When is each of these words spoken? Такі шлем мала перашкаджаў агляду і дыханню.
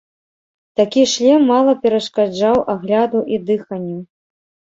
Такі 0.79 1.01
шлем 1.13 1.43
мала 1.49 1.75
перашкаджаў 1.83 2.57
агляду 2.75 3.19
і 3.37 3.39
дыханню. 3.51 3.99